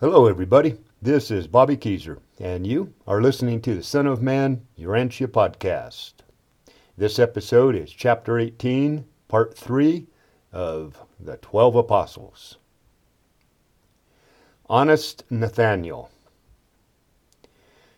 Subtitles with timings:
[0.00, 0.76] Hello, everybody.
[1.02, 6.12] This is Bobby Akezer, and you are listening to the Son of Man Urantia podcast.
[6.96, 10.06] This episode is Chapter 18, Part 3
[10.52, 12.58] of the Twelve Apostles.
[14.70, 16.10] Honest Nathaniel.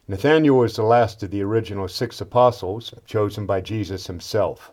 [0.08, 4.72] Nathaniel was the last of the original six apostles chosen by Jesus himself.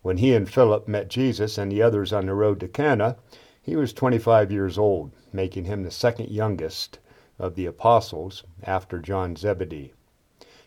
[0.00, 3.16] When he and Philip met Jesus and the others on the road to Cana,
[3.60, 6.98] he was 25 years old, making him the second youngest
[7.38, 9.92] of the apostles after John Zebedee.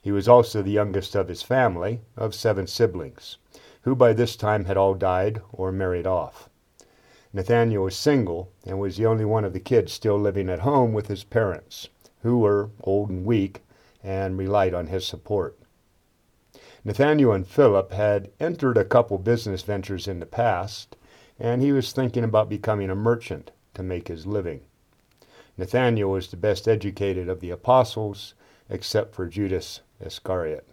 [0.01, 3.37] He was also the youngest of his family of seven siblings,
[3.81, 6.49] who by this time had all died or married off.
[7.33, 10.93] Nathaniel was single and was the only one of the kids still living at home
[10.93, 11.89] with his parents,
[12.21, 13.63] who were old and weak
[14.03, 15.57] and relied on his support.
[16.85, 20.95] Nathaniel and Philip had entered a couple business ventures in the past,
[21.39, 24.59] and he was thinking about becoming a merchant to make his living.
[25.57, 28.33] Nathaniel was the best educated of the apostles,
[28.69, 30.67] except for Judas Iscariot.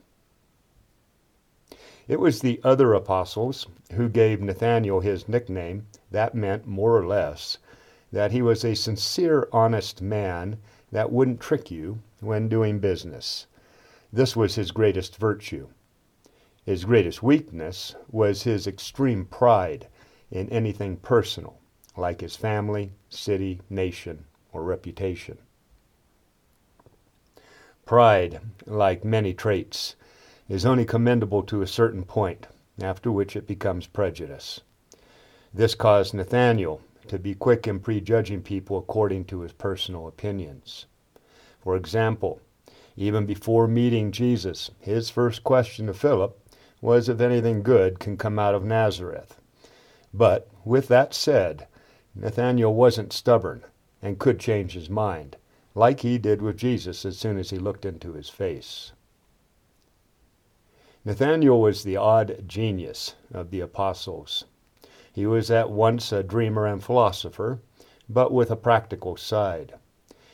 [2.09, 5.87] It was the other apostles who gave Nathaniel his nickname.
[6.11, 7.59] That meant, more or less,
[8.11, 10.59] that he was a sincere, honest man
[10.91, 13.47] that wouldn't trick you when doing business.
[14.13, 15.69] This was his greatest virtue.
[16.65, 19.87] His greatest weakness was his extreme pride
[20.33, 21.61] in anything personal,
[21.97, 25.39] like his family, city, nation, or reputation.
[27.85, 29.97] Pride, like many traits,
[30.49, 32.47] is only commendable to a certain point,
[32.83, 34.61] after which it becomes prejudice.
[35.55, 40.87] This caused Nathaniel to be quick in prejudging people according to his personal opinions.
[41.63, 42.41] For example,
[42.97, 46.39] even before meeting Jesus, his first question to Philip
[46.81, 49.41] was if anything good can come out of Nazareth.
[50.13, 51.67] But with that said,
[52.19, 53.63] Nathanael wasn't stubborn
[54.01, 55.37] and could change his mind,
[55.75, 58.93] like he did with Jesus as soon as he looked into his face.
[61.05, 64.47] Nathanael was the odd genius of the apostles.
[65.13, 67.61] He was at once a dreamer and philosopher,
[68.09, 69.75] but with a practical side.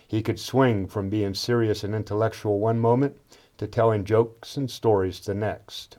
[0.06, 3.16] He could swing from being serious and intellectual one moment
[3.58, 5.98] to telling jokes and stories the next.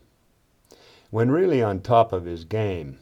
[1.12, 3.00] When really on top of his game,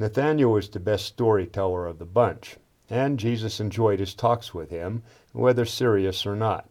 [0.00, 2.56] Nathaniel was the best storyteller of the bunch,
[2.88, 5.02] and Jesus enjoyed his talks with him,
[5.32, 6.66] whether serious or not.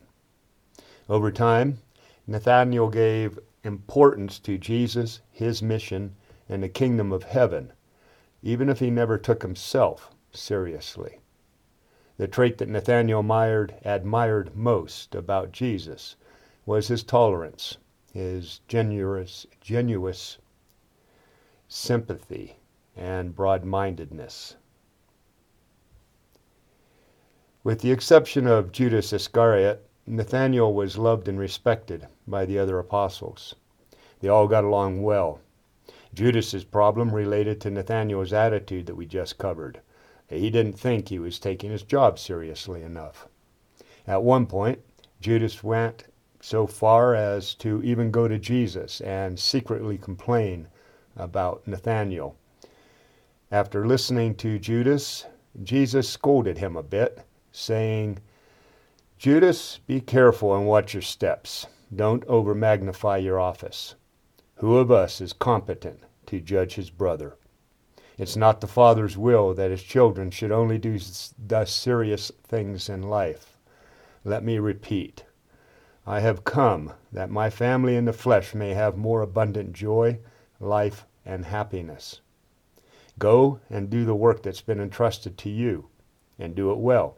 [1.07, 1.77] Over time,
[2.25, 6.15] Nathaniel gave importance to Jesus, his mission,
[6.49, 7.71] and the kingdom of heaven,
[8.41, 11.19] even if he never took himself seriously.
[12.17, 16.15] The trait that Nathaniel admired, admired most about Jesus
[16.65, 17.77] was his tolerance,
[18.11, 20.39] his generous, genuous
[21.67, 22.55] sympathy,
[22.99, 24.57] and broad mindedness.
[27.63, 33.55] With the exception of Judas Iscariot, Nathanael was loved and respected by the other apostles.
[34.19, 35.39] They all got along well.
[36.13, 39.79] Judas's problem related to Nathanael's attitude that we just covered.
[40.27, 43.27] He didn't think he was taking his job seriously enough.
[44.07, 44.79] At one point,
[45.21, 46.05] Judas went
[46.41, 50.67] so far as to even go to Jesus and secretly complain
[51.15, 52.35] about Nathanael.
[53.51, 55.25] After listening to Judas,
[55.63, 58.19] Jesus scolded him a bit, saying,
[59.17, 61.65] Judas, be careful and watch your steps.
[61.95, 63.95] Don't over magnify your office.
[64.57, 67.37] Who of us is competent to judge his brother?
[68.19, 70.99] It's not the Father's will that his children should only do
[71.47, 73.57] the serious things in life.
[74.23, 75.23] Let me repeat
[76.05, 80.19] I have come that my family in the flesh may have more abundant joy,
[80.59, 82.21] life, and happiness.
[83.19, 85.89] Go and do the work that's been entrusted to you,
[86.39, 87.17] and do it well.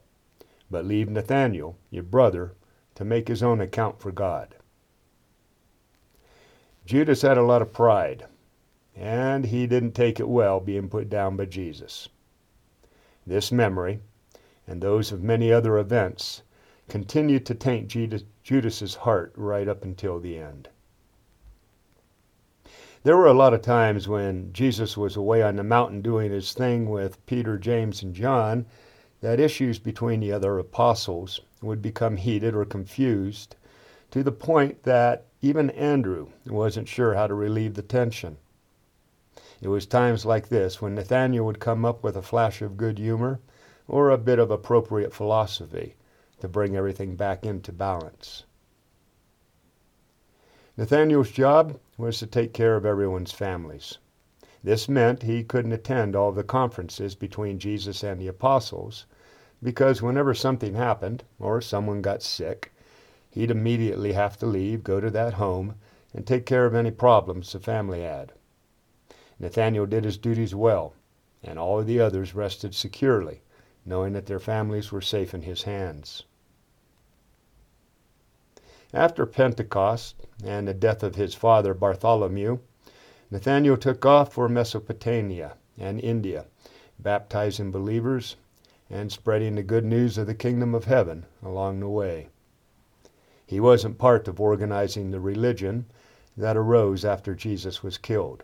[0.70, 2.56] But leave Nathaniel, your brother,
[2.96, 4.56] to make his own account for God.
[6.86, 8.26] Judas had a lot of pride,
[8.96, 12.10] and he didn't take it well being put down by Jesus.
[13.26, 14.00] This memory,
[14.68, 16.42] and those of many other events,
[16.90, 17.88] continued to taint
[18.44, 20.68] Judas's heart right up until the end.
[23.04, 26.54] There were a lot of times when Jesus was away on the mountain doing his
[26.54, 28.68] thing with Peter, James, and John
[29.22, 33.56] that issues between the other apostles would become heated or confused
[34.12, 38.38] to the point that even Andrew wasn't sure how to relieve the tension.
[39.62, 43.00] It was times like this when Nathaniel would come up with a flash of good
[43.00, 43.40] humor
[43.88, 45.96] or a bit of appropriate philosophy
[46.40, 48.44] to bring everything back into balance.
[50.78, 53.98] Nathaniel's job was to take care of everyone's families.
[54.64, 59.06] This meant he couldn't attend all the conferences between Jesus and the apostles,
[59.62, 62.72] because whenever something happened or someone got sick,
[63.30, 65.76] he'd immediately have to leave, go to that home,
[66.14, 68.32] and take care of any problems the family had.
[69.40, 70.94] Nathaniel did his duties well,
[71.44, 73.42] and all of the others rested securely,
[73.86, 76.24] knowing that their families were safe in his hands.
[78.94, 82.60] After Pentecost and the death of his father Bartholomew,
[83.30, 86.46] Nathanael took off for Mesopotamia and India,
[87.00, 88.36] baptizing believers
[88.90, 92.28] and spreading the good news of the kingdom of heaven along the way.
[93.46, 95.86] He wasn't part of organizing the religion
[96.36, 98.44] that arose after Jesus was killed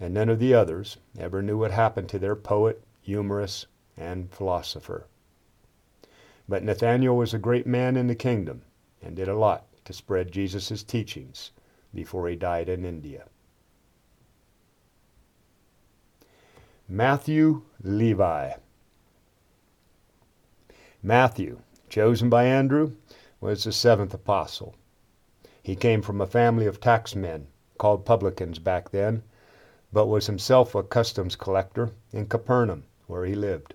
[0.00, 3.66] and none of the others ever knew what happened to their poet, humorist,
[3.96, 5.06] and philosopher.
[6.48, 8.62] But Nathaniel was a great man in the kingdom
[9.02, 11.50] and did a lot to spread Jesus' teachings
[11.94, 13.24] before he died in India.
[16.88, 18.52] Matthew Levi.
[21.02, 22.92] Matthew, chosen by Andrew,
[23.40, 24.74] was the seventh apostle.
[25.62, 27.46] He came from a family of taxmen,
[27.78, 29.22] called publicans back then,
[29.92, 33.74] but was himself a customs collector in Capernaum, where he lived.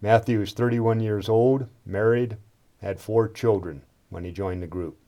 [0.00, 2.36] Matthew is 31 years old, married,
[2.80, 4.98] had four children when he joined the group.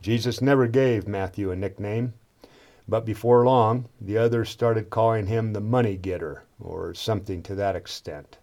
[0.00, 2.14] Jesus never gave Matthew a nickname,
[2.88, 7.76] but before long the others started calling him the money getter or something to that
[7.76, 8.38] extent.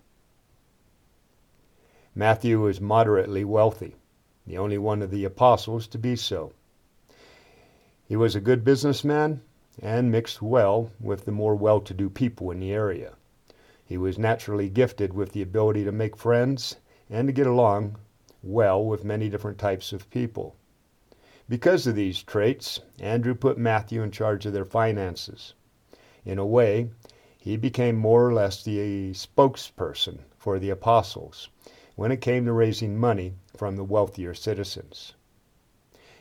[2.15, 3.95] Matthew was moderately wealthy,
[4.45, 6.53] the only one of the apostles to be so.
[8.05, 9.41] He was a good businessman
[9.81, 13.13] and mixed well with the more well to do people in the area.
[13.85, 16.75] He was naturally gifted with the ability to make friends
[17.09, 17.97] and to get along
[18.43, 20.55] well with many different types of people.
[21.49, 25.53] Because of these traits, Andrew put Matthew in charge of their finances.
[26.25, 26.89] In a way,
[27.37, 31.49] he became more or less the spokesperson for the apostles
[31.95, 35.13] when it came to raising money from the wealthier citizens.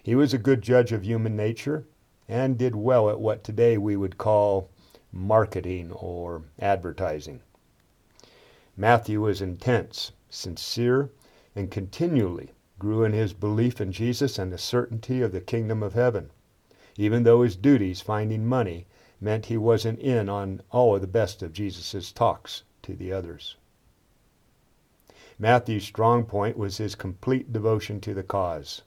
[0.03, 1.87] He was a good judge of human nature
[2.29, 4.69] and did well at what today we would call
[5.13, 7.41] marketing or advertising.
[8.77, 11.11] Matthew was intense, sincere,
[11.55, 15.95] and continually grew in his belief in Jesus and the certainty of the kingdom of
[15.95, 16.31] heaven,
[16.97, 18.87] even though his duties finding money
[19.21, 23.57] meant he wasn't in on all of the best of Jesus' talks to the others.
[25.39, 28.83] Matthew's strong point was his complete devotion to the cause.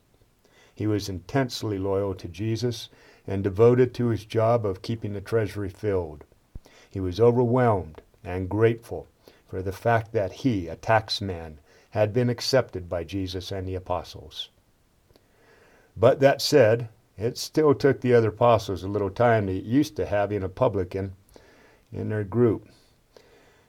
[0.73, 2.89] He was intensely loyal to Jesus
[3.25, 6.25] and devoted to his job of keeping the treasury filled.
[6.89, 9.07] He was overwhelmed and grateful
[9.47, 11.59] for the fact that he, a taxman,
[11.95, 14.49] had been accepted by Jesus and the apostles.
[15.95, 19.95] But that said, it still took the other apostles a little time to get used
[19.95, 21.13] to having a publican
[21.93, 22.67] in their group.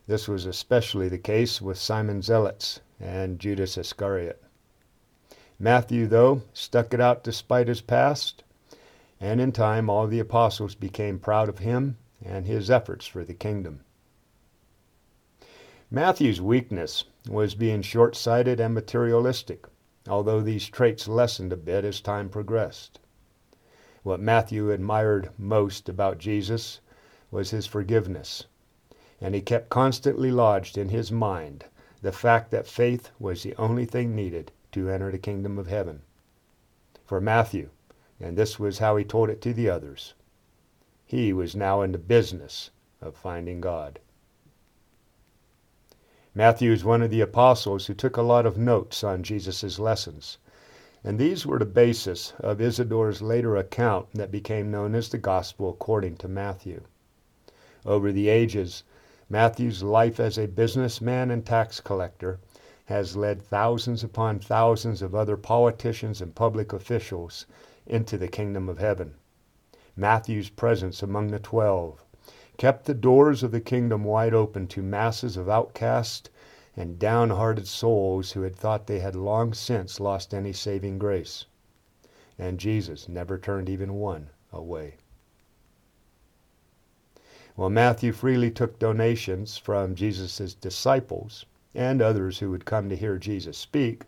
[0.09, 4.43] This was especially the case with Simon Zelotes and Judas Iscariot.
[5.61, 8.43] Matthew, though, stuck it out despite his past
[9.21, 13.35] and in time all the apostles became proud of him and his efforts for the
[13.35, 13.85] kingdom.
[15.93, 19.67] Matthew's weakness was being short sighted and materialistic,
[20.09, 23.01] although these traits lessened a bit as time progressed.
[24.03, 26.81] What Matthew admired most about Jesus
[27.31, 28.45] was his forgiveness,
[29.21, 31.65] and he kept constantly lodged in his mind
[32.03, 36.03] the fact that faith was the only thing needed to enter the kingdom of heaven.
[37.05, 37.71] For Matthew,
[38.21, 40.15] and this was how he told it to the others.
[41.05, 43.99] He was now in the business of finding God.
[46.39, 50.37] Matthew is one of the apostles who took a lot of notes on Jesus' lessons,
[51.03, 55.71] and these were the basis of Isador's later account that became known as the Gospel
[55.71, 56.83] according to Matthew.
[57.87, 58.83] Over the ages,
[59.31, 62.39] Matthew's life as a businessman and tax collector
[62.85, 67.47] has led thousands upon thousands of other politicians and public officials
[67.87, 69.15] into the kingdom of heaven.
[69.97, 72.05] Matthew's presence among the twelve
[72.57, 76.31] kept the doors of the kingdom wide open to masses of outcast
[76.77, 81.47] and downhearted souls who had thought they had long since lost any saving grace.
[82.39, 84.97] And Jesus never turned even one away.
[87.55, 93.17] While Matthew freely took donations from Jesus' disciples and others who would come to hear
[93.17, 94.05] Jesus speak,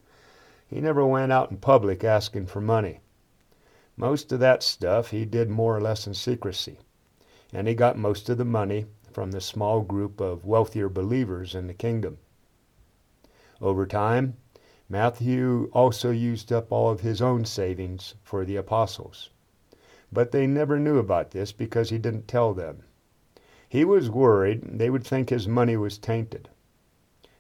[0.67, 3.01] he never went out in public asking for money.
[3.97, 6.79] Most of that stuff he did more or less in secrecy,
[7.53, 11.67] and he got most of the money from the small group of wealthier believers in
[11.67, 12.19] the kingdom.
[13.61, 14.37] Over time,
[14.89, 19.31] Matthew also used up all of his own savings for the apostles.
[20.13, 22.85] But they never knew about this because he didn't tell them.
[23.69, 26.49] He was worried they would think his money was tainted.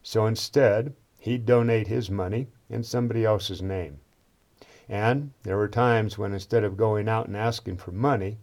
[0.02, 4.00] So instead, he'd donate his money in somebody else's name.
[4.88, 8.38] And there were times when instead of going out and asking for money,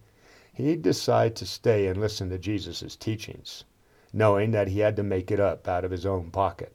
[0.56, 3.66] he'd decide to stay and listen to Jesus' teachings,
[4.14, 6.74] knowing that he had to make it up out of his own pocket.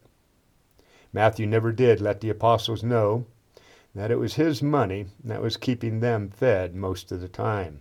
[1.15, 3.25] Matthew never did let the apostles know
[3.95, 7.81] that it was his money that was keeping them fed most of the time.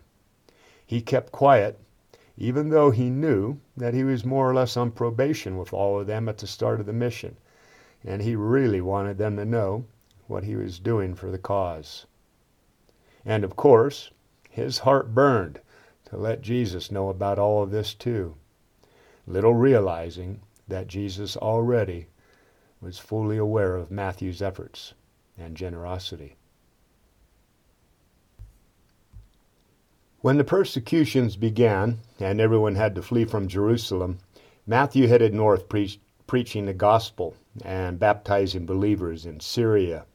[0.85, 1.77] He kept quiet,
[2.37, 6.07] even though he knew that he was more or less on probation with all of
[6.07, 7.35] them at the start of the mission,
[8.05, 9.83] and he really wanted them to know
[10.27, 12.05] what he was doing for the cause.
[13.25, 14.11] And of course,
[14.49, 15.59] his heart burned
[16.09, 18.35] to let Jesus know about all of this too,
[19.27, 22.07] little realizing that Jesus already
[22.81, 24.93] was fully aware of Matthew's efforts
[25.37, 26.35] and generosity.
[30.21, 34.19] When the persecutions began and everyone had to flee from Jerusalem,
[34.67, 40.05] Matthew headed north pre- preaching the gospel and baptizing believers in Syria,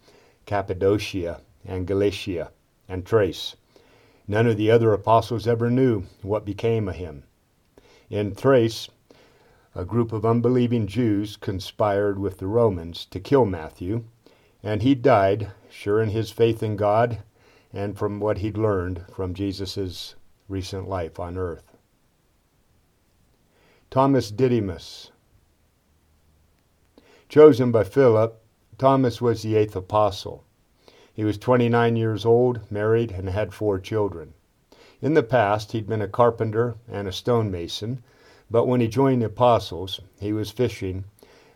[0.46, 2.52] Cappadocia, and Galatia,
[2.88, 3.56] and Thrace.
[4.26, 7.24] None of the other apostles ever knew what became of him.
[8.08, 8.88] In Thrace,
[9.74, 14.04] a group of unbelieving Jews conspired with the Romans to kill Matthew,
[14.62, 17.22] and he died, sure in his faith in God
[17.72, 20.14] and from what he'd learned from Jesus'
[20.48, 21.76] recent life on earth.
[23.90, 25.10] Thomas Didymus.
[27.28, 28.40] Chosen by Philip,
[28.78, 30.44] Thomas was the eighth apostle.
[31.14, 34.34] He was 29 years old, married, and had four children.
[35.00, 38.02] In the past, he'd been a carpenter and a stonemason,
[38.50, 41.04] but when he joined the apostles, he was fishing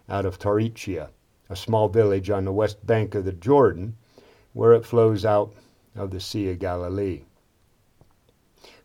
[0.09, 1.09] out of Tarichea,
[1.51, 3.97] a small village on the west bank of the Jordan,
[4.53, 5.53] where it flows out
[5.97, 7.23] of the Sea of Galilee.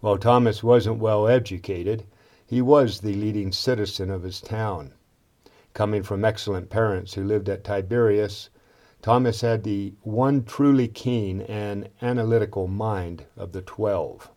[0.01, 2.03] While Thomas wasn't well educated,
[2.47, 4.93] he was the leading citizen of his town.
[5.75, 8.49] Coming from excellent parents who lived at Tiberias,
[9.03, 14.31] Thomas had the one truly keen and analytical mind of the twelve.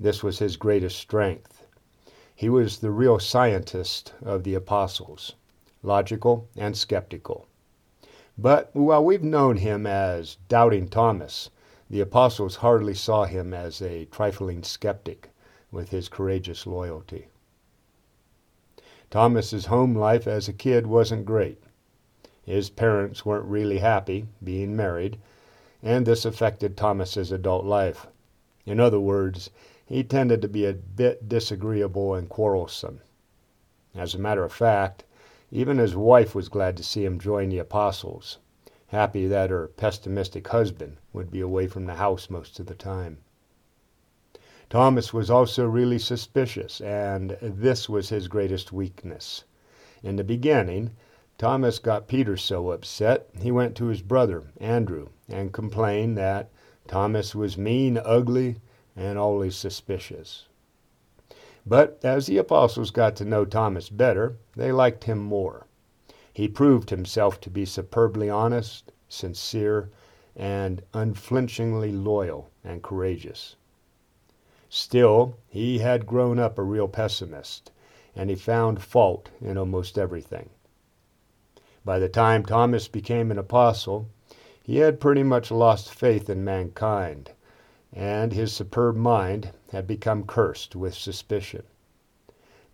[0.00, 1.68] This was his greatest strength.
[2.34, 5.36] He was the real scientist of the apostles,
[5.84, 7.46] logical and skeptical.
[8.36, 11.50] But while we've known him as Doubting Thomas,
[11.88, 15.30] the apostles hardly saw him as a trifling skeptic
[15.70, 17.28] with his courageous loyalty.
[19.08, 21.62] Thomas's home life as a kid wasn't great.
[22.44, 25.18] His parents weren't really happy being married,
[25.82, 28.06] and this affected Thomas's adult life.
[28.66, 29.50] In other words,
[29.86, 33.00] he tended to be a bit disagreeable and quarrelsome.
[33.94, 35.04] As a matter of fact,
[35.50, 38.38] even his wife was glad to see him join the apostles
[38.90, 43.18] happy that her pessimistic husband would be away from the house most of the time.
[44.68, 49.44] Thomas was also really suspicious, and this was his greatest weakness.
[50.02, 50.90] In the beginning,
[51.40, 56.50] Thomas got Peter so upset he went to his brother, Andrew, and complained that
[56.86, 58.56] Thomas was mean, ugly,
[58.94, 60.48] and always suspicious.
[61.64, 65.66] But as the apostles got to know Thomas better, they liked him more.
[66.30, 69.88] He proved himself to be superbly honest, sincere,
[70.36, 73.56] and unflinchingly loyal and courageous.
[74.68, 77.72] Still, he had grown up a real pessimist,
[78.14, 80.50] and he found fault in almost everything.
[81.84, 84.08] By the time Thomas became an apostle,
[84.62, 87.32] he had pretty much lost faith in mankind,
[87.92, 91.62] and his superb mind had become cursed with suspicion.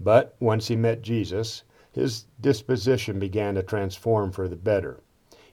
[0.00, 5.00] But once he met Jesus, his disposition began to transform for the better,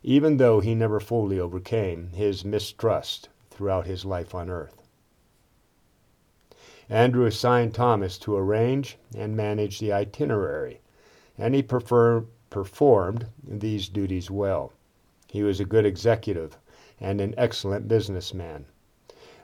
[0.02, 4.82] even though he never fully overcame his mistrust throughout his life on earth.
[6.90, 10.82] Andrew assigned Thomas to arrange and manage the itinerary,
[11.38, 14.72] and he prefer, performed these duties well.
[15.28, 16.58] He was a good executive
[17.02, 18.68] and an excellent businessman.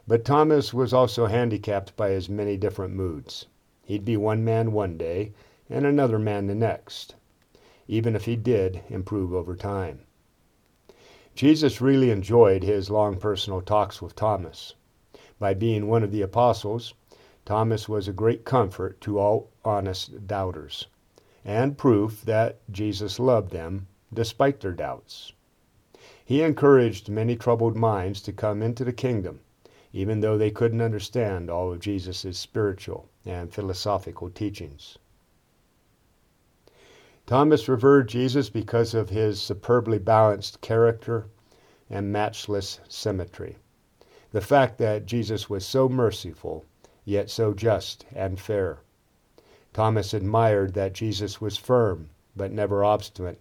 [0.08, 3.48] But Thomas was also handicapped by his many different moods.
[3.84, 5.34] He'd be one man one day
[5.70, 7.16] and another man the next,
[7.88, 10.06] even if he did improve over time.
[11.36, 14.75] Jesus really enjoyed his long personal talks with Thomas.
[15.39, 16.94] By being one of the apostles,
[17.46, 20.88] Thomas was a great comfort to all honest doubters,
[21.50, 25.34] and proof that Jesus loved them despite their doubts.
[26.24, 29.39] He encouraged many troubled minds to come into the kingdom,
[29.91, 35.00] even though they couldn't understand all of Jesus' spiritual and philosophical teachings.
[37.25, 41.25] Thomas revered Jesus because of his superbly balanced character
[41.89, 43.58] and matchless symmetry.
[44.34, 46.65] The fact that Jesus was so merciful,
[47.06, 48.82] yet so just and fair.
[49.74, 53.40] Thomas admired that Jesus was firm, but never obstinate,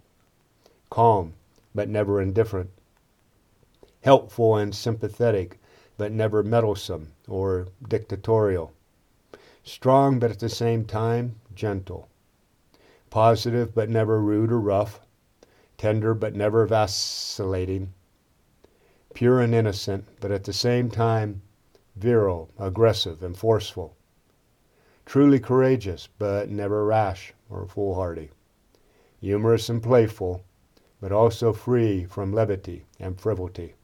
[0.91, 1.35] calm
[1.75, 2.71] but never indifferent,
[4.03, 5.61] helpful and sympathetic
[5.97, 8.73] but never meddlesome or dictatorial,
[9.63, 12.09] strong but at the same time gentle,
[13.11, 15.01] positive but never rude or rough,
[15.77, 17.93] tender but never vacillating,
[19.15, 21.43] pure and innocent but at the same time
[21.97, 23.97] virile, aggressive, and forceful,
[25.09, 28.29] truly courageous but never rash or foolhardy,
[29.23, 30.45] humorous and playful
[31.01, 33.75] but also free from levity and frivolity,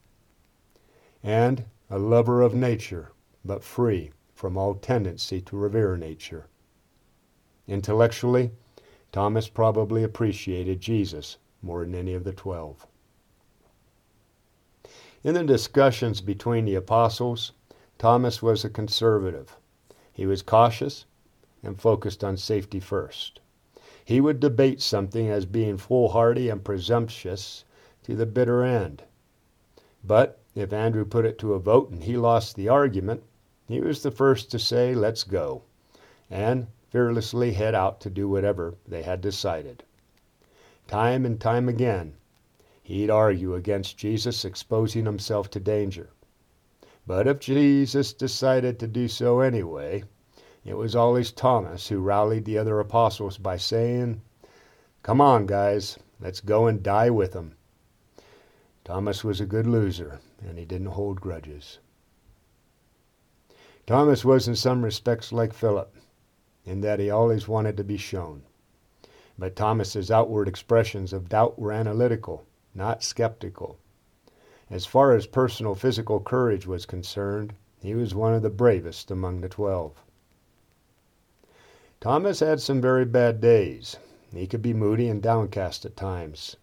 [1.23, 3.11] and a lover of nature
[3.43, 6.47] but free from all tendency to revere nature.
[7.67, 8.51] Intellectually,
[9.11, 12.87] Thomas probably appreciated Jesus more than any of the twelve.
[15.23, 17.53] In the discussions between the apostles,
[17.97, 19.57] Thomas was a conservative.
[20.13, 21.07] He was cautious
[21.65, 23.41] and focused on safety first.
[24.05, 27.65] He would debate something as being foolhardy and presumptuous
[28.03, 29.03] to the bitter end.
[30.05, 33.23] But if Andrew put it to a vote and he lost the argument,
[33.67, 35.63] he was the first to say, Let's go,
[36.31, 39.83] and fearlessly head out to do whatever they had decided.
[40.87, 42.15] Time and time again,
[42.83, 46.11] he'd argue against Jesus exposing himself to danger.
[47.07, 50.05] But if Jesus decided to do so anyway,
[50.65, 54.23] it was always Thomas who rallied the other apostles by saying,
[55.03, 57.57] Come on, guys, let's go and die with them.
[58.85, 61.81] Thomas was a good loser, and he didn't hold grudges.
[63.87, 65.95] Thomas was in some respects like Philip,
[66.65, 68.43] in that he always wanted to be shown.
[69.39, 73.77] But Thomas's outward expressions of doubt were analytical, not skeptical.
[74.71, 77.53] As far as personal physical courage was concerned,
[77.83, 80.03] he was one of the bravest among the twelve.
[82.05, 83.97] Thomas had some very bad days.
[84.31, 86.55] He could be moody and downcast at times.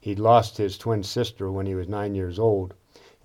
[0.00, 2.72] He'd lost his twin sister when he was nine years old,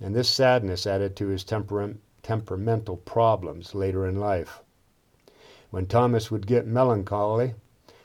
[0.01, 4.63] and this sadness added to his temper- temperamental problems later in life.
[5.69, 7.53] When Thomas would get melancholy,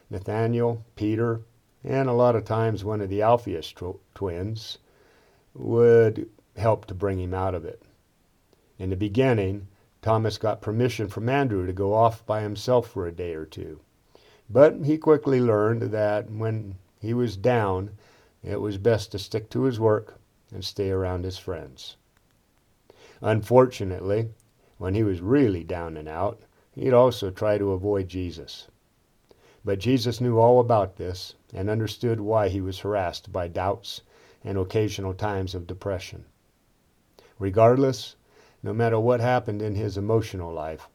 [0.09, 1.41] Nathaniel, Peter,
[1.83, 3.75] and a lot of times one of the Alphaeus
[4.15, 4.79] twins
[5.55, 7.83] would help to bring him out of it.
[8.79, 9.67] In the beginning,
[10.03, 13.81] Thomas got permission from Andrew to go off by himself for a day or two.
[14.49, 17.91] But he quickly learned that when he was down,
[18.43, 20.19] it was best to stick to his work
[20.53, 21.97] and stay around his friends.
[23.21, 24.31] Unfortunately,
[24.79, 26.41] when he was really down and out,
[26.73, 28.69] he'd also try to avoid Jesus.
[29.63, 34.01] But Jesus knew all about this and understood why he was harassed by doubts
[34.43, 36.25] and occasional times of depression.
[37.39, 38.17] Regardless,
[38.62, 40.88] no matter what happened in his emotional life,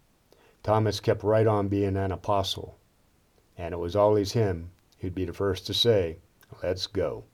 [0.62, 2.78] Thomas kept right on being an apostle.
[3.58, 6.18] And it was always him who'd be the first to say,
[6.62, 7.26] Let's go.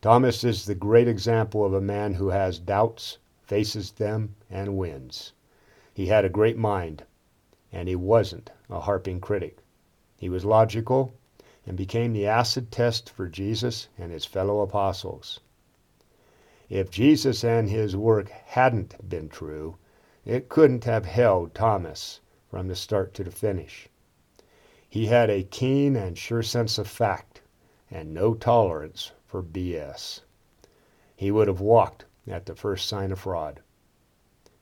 [0.00, 5.32] Thomas is the great example of a man who has doubts, faces them, and wins.
[5.94, 7.04] He had a great mind,
[7.72, 9.58] and he wasn't a harping critic.
[10.18, 11.14] He was logical
[11.66, 15.40] and became the acid test for Jesus and his fellow apostles.
[16.70, 19.76] If Jesus and his work hadn't been true,
[20.24, 23.88] it couldn't have held Thomas from the start to the finish.
[24.88, 27.42] He had a keen and sure sense of fact
[27.90, 30.22] and no tolerance for BS.
[31.14, 33.60] He would have walked at the first sign of fraud.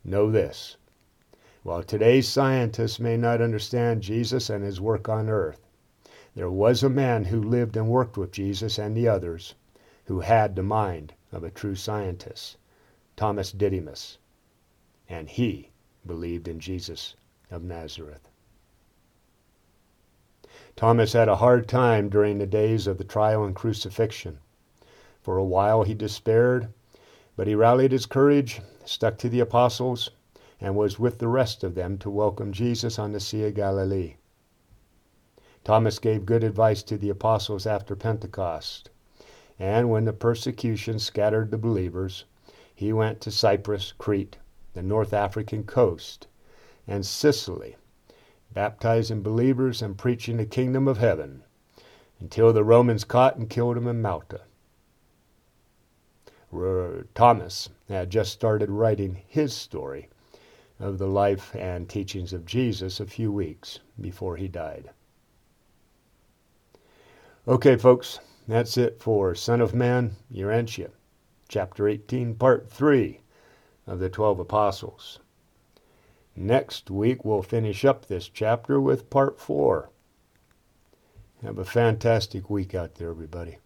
[0.02, 0.76] Know this.
[1.62, 5.68] While today's scientists may not understand Jesus and his work on earth,
[6.34, 9.54] there was a man who lived and worked with Jesus and the others
[10.06, 12.56] who had the mind of a true scientist,
[13.16, 14.18] Thomas Didymus,
[15.08, 15.70] and he
[16.06, 17.16] believed in Jesus
[17.50, 18.28] of Nazareth.
[20.76, 24.38] Thomas had a hard time during the days of the trial and crucifixion.
[25.20, 26.72] For a while he despaired,
[27.36, 30.10] but he rallied his courage, stuck to the apostles,
[30.60, 34.16] and was with the rest of them to welcome Jesus on the Sea of Galilee.
[35.64, 38.90] Thomas gave good advice to the apostles after Pentecost.
[39.58, 42.24] And when the persecution scattered the believers,
[42.74, 44.38] he went to Cyprus, Crete,
[44.74, 46.26] the North African coast,
[46.86, 47.76] and Sicily,
[48.52, 51.44] baptizing believers and preaching the kingdom of heaven,
[52.18, 54.40] until the Romans caught and killed him in Malta.
[57.14, 60.08] Thomas had just started writing his story
[60.78, 64.90] of the life and teachings of Jesus a few weeks before he died.
[67.48, 70.90] Okay, folks, that's it for Son of Man, Urantia,
[71.48, 73.20] chapter 18, part 3
[73.86, 75.18] of the Twelve Apostles.
[76.34, 79.90] Next week, we'll finish up this chapter with part 4.
[81.42, 83.58] Have a fantastic week out there, everybody.